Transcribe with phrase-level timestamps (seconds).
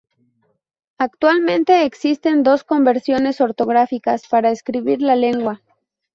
[0.97, 5.61] Actualmente existen dos convenciones ortográficas para escribir la lengua.